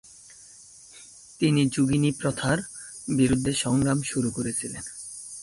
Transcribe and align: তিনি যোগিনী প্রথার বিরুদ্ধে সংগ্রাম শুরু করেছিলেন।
তিনি 1.39 1.61
যোগিনী 1.69 2.11
প্রথার 2.11 2.57
বিরুদ্ধে 3.17 3.53
সংগ্রাম 3.53 3.99
শুরু 4.01 4.29
করেছিলেন। 4.31 4.83